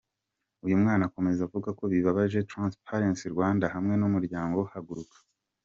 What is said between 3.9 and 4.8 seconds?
n’umuryango